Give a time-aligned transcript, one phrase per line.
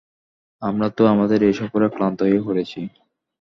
[0.61, 2.79] আমরা তো আমাদের এ সফরে ক্লান্ত হয়ে পড়েছি।